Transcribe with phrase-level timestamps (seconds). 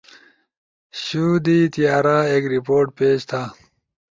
[1.01, 3.41] شو، دی تیارا، ایک رپورٹ پیش تھا